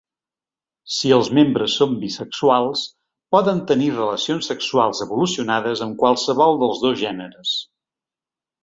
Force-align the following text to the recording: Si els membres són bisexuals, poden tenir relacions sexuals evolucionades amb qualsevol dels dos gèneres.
Si 0.93 1.11
els 1.17 1.27
membres 1.39 1.75
són 1.81 1.93
bisexuals, 2.05 2.87
poden 3.37 3.61
tenir 3.73 3.93
relacions 3.99 4.51
sexuals 4.53 5.05
evolucionades 5.09 5.87
amb 5.89 5.99
qualsevol 6.03 6.61
dels 6.65 6.87
dos 6.89 7.01
gèneres. 7.05 7.59